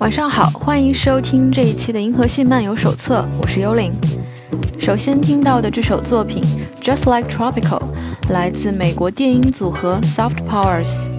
[0.00, 3.92] 晚上好，欢迎收听这一期的《银河系漫游手册》，我是幽灵。
[4.78, 6.42] 首先听到的这首作品
[6.82, 7.82] 《Just Like Tropical》
[8.32, 11.09] 来自美国电音组合 Soft Powers。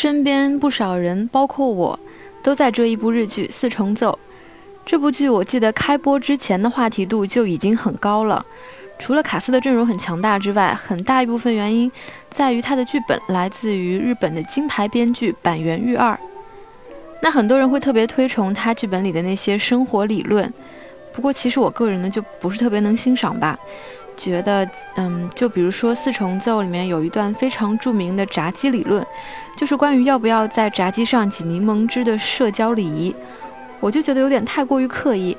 [0.00, 1.98] 身边不少人，包括我，
[2.40, 4.12] 都在追一部日剧《四重奏》。
[4.86, 8.46] 这部剧我记得开播之前的话题度就已经很高了。
[9.00, 11.90] 除了卡斯的阵容很强大之外，很大一部分原因
[12.30, 16.16] 在于它的剧本来自于日本的金牌编剧板垣裕二。
[17.20, 20.54] 那很多人会特别推崇他剧本里的那些生活理论，
[21.12, 23.58] 不过其实我个人呢就不是特别能欣赏吧。
[24.18, 29.06] 觉得，嗯，就比如说《四重奏》里面有一段非常著名的炸鸡理论，
[29.56, 33.14] 就是关于要不要在炸鸡上挤柠檬汁的社交礼仪，
[33.80, 35.34] 我就觉得有点太过于刻意。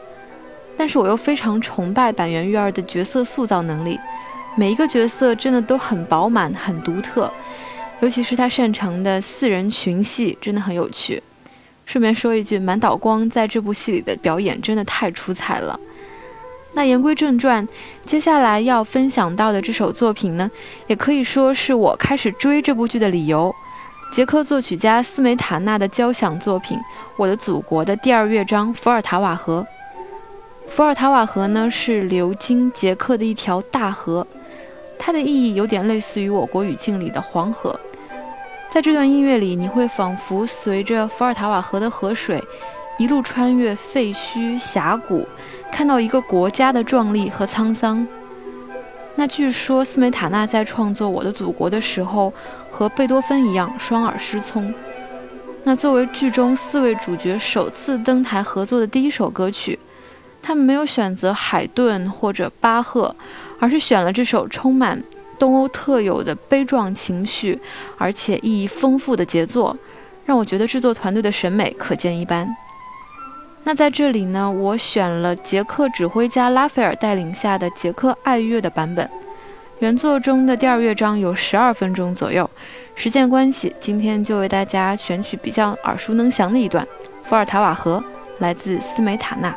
[0.77, 3.99] 但是我又非常崇拜板垣育二的角色塑造能力，
[4.55, 7.29] 每一个角色真的都很饱满、很独特，
[7.99, 11.21] 尤其是他擅长的四人群戏，真的很有趣。
[11.85, 15.77] 顺便说一句，满岛光在这部戏里的表演真的太出彩了。
[16.73, 17.67] 那言归正传，
[18.05, 20.49] 接下来要分享到的这首作品呢，
[20.87, 23.53] 也可以说是我开始追这部剧的理由。
[24.11, 26.77] 捷克作曲家斯梅塔纳的交响作品
[27.15, 29.65] 《我的祖国》的第二乐章《伏尔塔瓦河》。
[30.69, 34.25] 伏尔塔瓦河呢，是流经捷克的一条大河，
[34.97, 37.77] 它的意义有点类似于我国语境里的黄河。
[38.71, 42.43] 在这段音乐里，你会仿佛随着伏尔塔瓦河的河水，
[42.97, 45.27] 一路穿越废墟峡谷。
[45.71, 48.05] 看到一个国家的壮丽和沧桑。
[49.15, 52.33] 那据说斯梅塔纳在创作《我的祖国》的时候，
[52.71, 54.73] 和贝多芬一样双耳失聪。
[55.63, 59.77] 那作为剧中四位主角首次登台合作的第一首歌曲，
[60.41, 63.13] 他们没有选择海顿或者巴赫，
[63.59, 65.03] 而是选了这首充满
[65.37, 67.59] 东欧特有的悲壮情绪，
[67.97, 69.75] 而且意义丰富的杰作，
[70.25, 72.55] 让我觉得制作团队的审美可见一斑。
[73.63, 79.07] 那在这里呢，我选了捷克指挥家拉斐尔带领下的捷克爱乐的版本。
[79.79, 82.49] 原作中的第二乐章有十二分钟左右，
[82.95, 86.83] 时间关系，今天就为大家选取比较耳熟能详的一段
[87.23, 88.03] 《伏尔塔瓦河》，
[88.39, 89.55] 来自斯梅塔纳。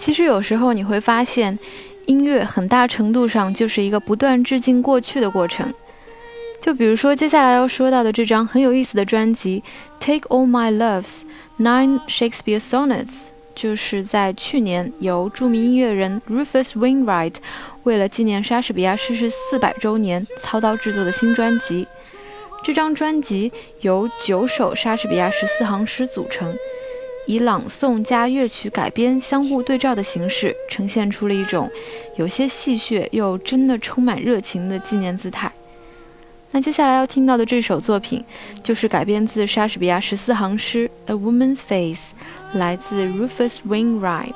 [0.00, 1.58] 其实有时候你会发现，
[2.06, 5.70] 音乐很大程度上就是一个不断致敬过去的过程。
[6.58, 9.62] 就比如说接下来要说到的这张很有意思的专辑
[10.04, 11.20] 《Take All My Loves
[11.58, 13.04] Nine Shakespeare Sonnets》，
[13.54, 17.34] 就是在去年由著名音乐人 Rufus Wainwright
[17.82, 21.86] 为了纪念莎士比亚逝世四百周年操刀制作的新专辑。
[22.62, 26.54] 这张专辑由九首莎士比亚十四行诗组成，
[27.30, 31.70] 以朗诵加乐曲改编相互对照的形式，呈现出了一种
[32.16, 35.52] 有些戏谑又真的充满热情的纪念姿态。
[36.50, 38.24] 那接下来要听到的这首作品，
[38.64, 42.12] 就是改编自莎士比亚十四行诗《A Woman's Face》，
[42.58, 44.34] 来自 Rufus Wainwright。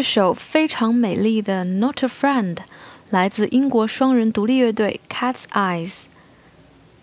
[0.00, 2.54] 这首非常美丽的《Not a Friend》
[3.10, 5.90] 来自英国双人独立乐队 Cat's Eyes。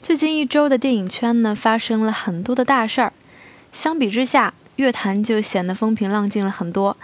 [0.02, 3.14] 最近一周的电影圈呢，发生了很多的大事儿，
[3.72, 6.98] 相比之下，乐坛就显得风平浪静了很多。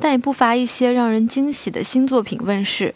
[0.00, 2.94] 但也不乏一些让人惊喜的新作品问世，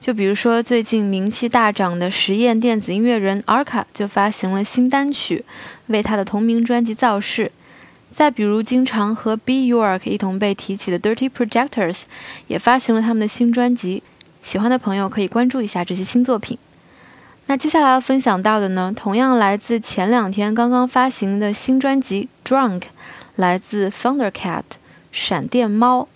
[0.00, 5.44] 就比如说最近名气大涨的实验电子音乐人 Arca 就发行了新单曲，
[5.86, 7.52] 为他的同名专辑造势。
[8.16, 12.04] 再比如，经常和 B York 一同被提起的 Dirty Projectors，
[12.46, 14.02] 也发行了他们的新专辑。
[14.42, 16.56] 喜欢的朋友可以关注一下这些新作品。
[17.44, 22.80] 那接下来要分享到的呢，同样来自前两天刚刚发行的新专辑《Drunk》，
[23.34, 24.62] 来自 Thundercat
[25.12, 26.08] 闪电猫。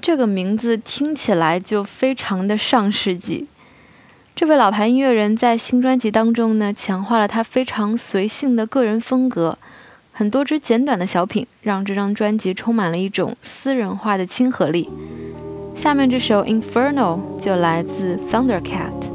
[0.00, 3.48] 这个名字听起来就非常的上世纪。
[4.36, 9.58] 这位老牌音乐人在新专辑当中呢，强化了他非常随性的个人风格。
[10.18, 14.90] 很多只简短的小品，让这张专辑充满了一种私人化的亲和力。
[15.76, 19.07] 下面这首《Inferno》就来自 Thundercat。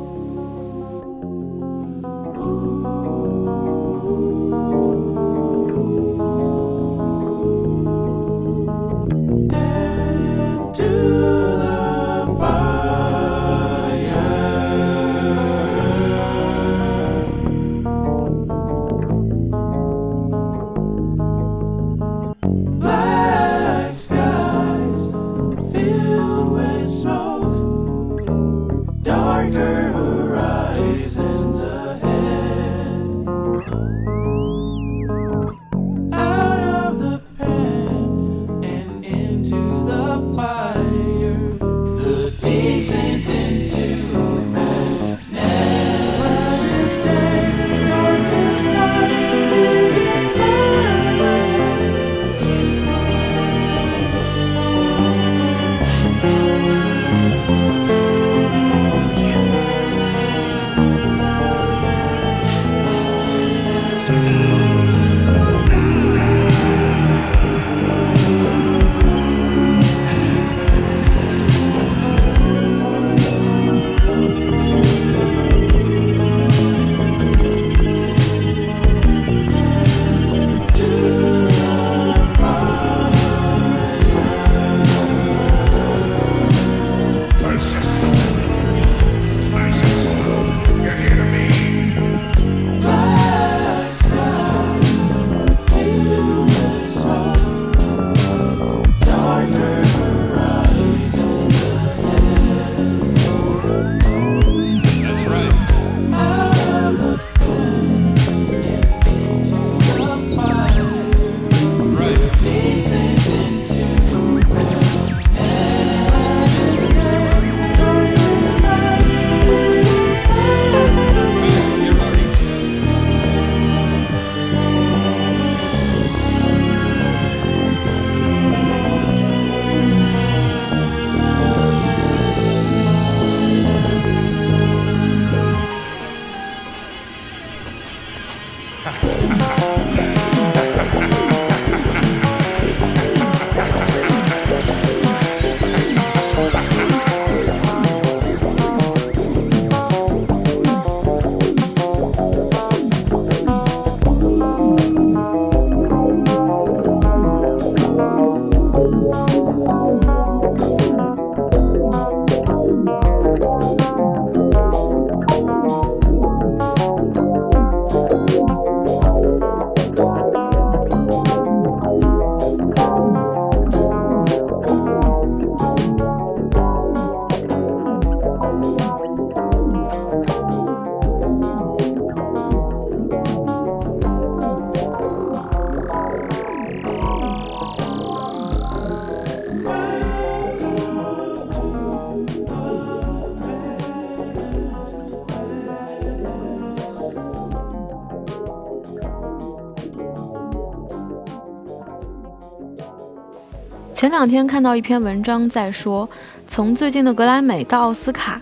[204.04, 206.10] 前两天看到一篇文章，在说，
[206.46, 208.42] 从最近的格莱美到奥斯卡，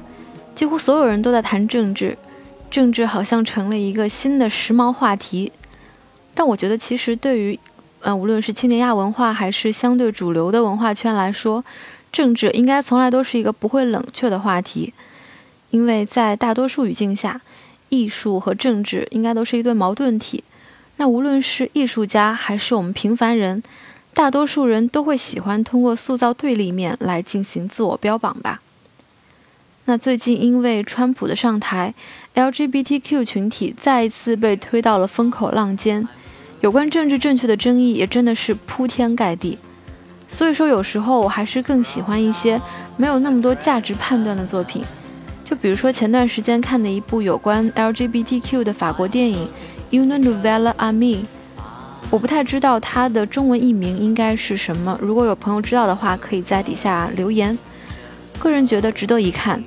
[0.56, 2.18] 几乎所有人都在谈政治，
[2.72, 5.52] 政治好像成了一个新的时髦话题。
[6.34, 7.60] 但我觉得，其实对于，
[8.00, 11.64] 呃，无论是青年亚文化还是相对主流的文化圈来说，
[12.12, 14.92] 政治应该从来都是一个不会冷却的话题，
[15.70, 17.40] 因为在大多数语境下，
[17.90, 20.44] 艺术和政治应该都是一对矛盾体。
[20.98, 23.62] 那无论是艺术家还是我们平凡人。
[24.14, 28.62] 大多数人都会喜欢通过塑造对立面来进行自我标榜吧。
[29.86, 31.94] 那最近因为川普的上台
[32.36, 36.08] ，LGBTQ 群体再一次被推到了风口浪尖，
[36.60, 39.58] 有关政治正确的争议也真的是铺天盖地。
[40.28, 42.62] 所以说，有时候我还是更喜欢一些
[42.96, 44.84] 没有那么多价值判断的作品。
[45.44, 49.50] 就比如说前段时间看的一部有关 LGBTQ 的法国电影
[49.98, 51.18] 《Une Nouvelle Amie》，
[52.10, 54.98] 我不太知道它的中文译名应该是什么。
[55.02, 57.58] 如果有朋友知道的话，可以在底下留言。
[58.40, 59.64] 个人觉得值得一看。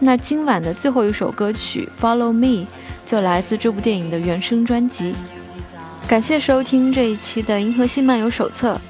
[0.00, 2.46] 那今晚的最后一首歌曲《Follow Me》
[3.06, 5.14] 就来自这部电影的原声专辑。
[6.08, 8.80] 感谢收听这一期的《银河系漫游手册》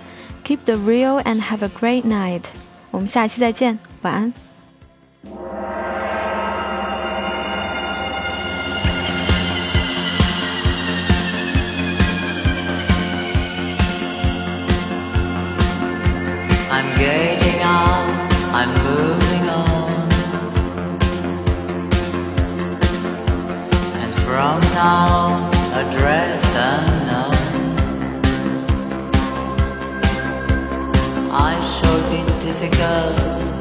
[0.49, 2.45] ，Keep the real and have a great night。
[2.91, 4.50] 我们下期再见，晚安。
[17.01, 19.91] skating on, I'm moving on.
[24.03, 25.49] And from now,
[25.81, 27.33] address unknown.
[31.33, 33.60] I shall be difficult.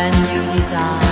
[0.00, 1.07] And you desire.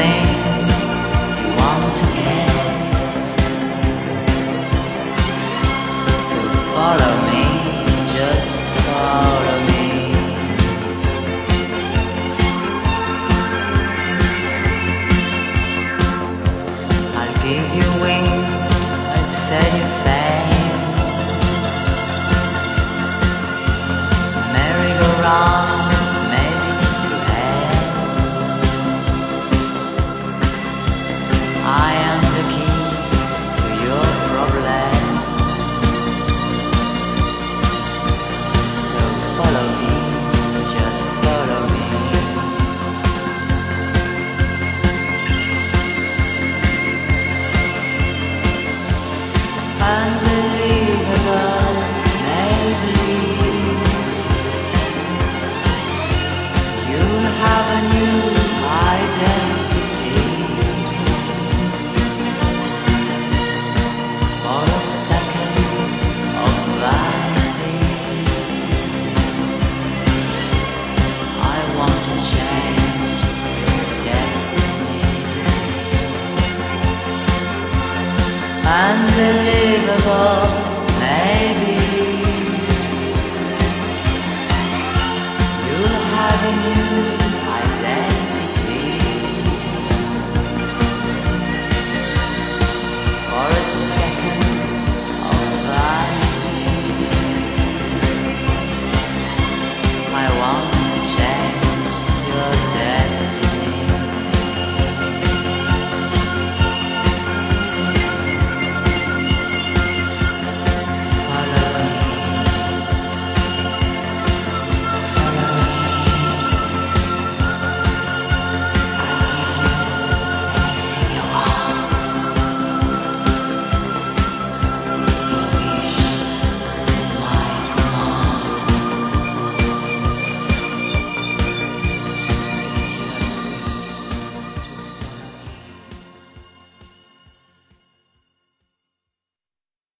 [0.00, 0.29] same.